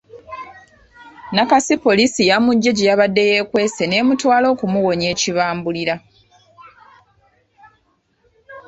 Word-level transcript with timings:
Nakasi 1.35 1.73
poliisi 1.85 2.21
yamuggye 2.29 2.71
gye 2.77 2.87
yabadde 2.89 3.23
yeekwese 3.31 3.83
n’emutwala 3.87 4.45
okumuwonya 4.53 5.07
ekibambulira. 5.13 5.95